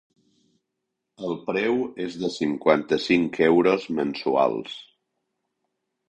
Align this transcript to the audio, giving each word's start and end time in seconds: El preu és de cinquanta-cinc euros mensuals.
El 1.25 1.35
preu 1.49 1.75
és 2.05 2.15
de 2.23 2.31
cinquanta-cinc 2.35 3.37
euros 3.49 3.85
mensuals. 3.99 4.79